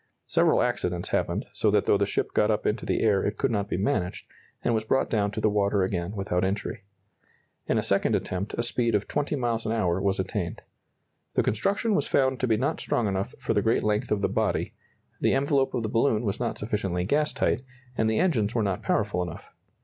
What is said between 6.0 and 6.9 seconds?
without injury.